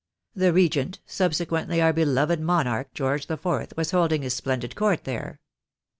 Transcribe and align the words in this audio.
The 0.33 0.51
Regent, 0.51 0.99
subsequently 1.05 1.79
our 1.79 1.93
beloved 1.93 2.39
monarch, 2.41 2.91
George 2.95 3.27
the 3.27 3.37
Fourth, 3.37 3.77
was 3.77 3.91
holding 3.91 4.23
his 4.23 4.33
splendid 4.33 4.73
court 4.75 5.03
there. 5.03 5.39